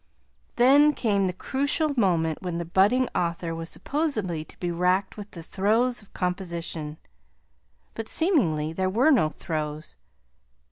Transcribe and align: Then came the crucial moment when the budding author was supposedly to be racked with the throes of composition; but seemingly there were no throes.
Then 0.55 0.93
came 0.93 1.27
the 1.27 1.31
crucial 1.31 1.93
moment 1.95 2.41
when 2.41 2.57
the 2.57 2.65
budding 2.65 3.07
author 3.13 3.53
was 3.53 3.69
supposedly 3.69 4.43
to 4.43 4.57
be 4.59 4.71
racked 4.71 5.15
with 5.15 5.29
the 5.29 5.43
throes 5.43 6.01
of 6.01 6.11
composition; 6.11 6.97
but 7.93 8.09
seemingly 8.09 8.73
there 8.73 8.89
were 8.89 9.11
no 9.11 9.29
throes. 9.29 9.95